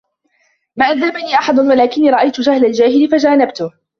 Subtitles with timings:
[0.75, 3.71] مَا أَدَّبَنِي أَحَدٌ وَلَكِنِّي رَأَيْتُ جَهْلَ الْجَاهِلِ فَجَانَبْتُهُ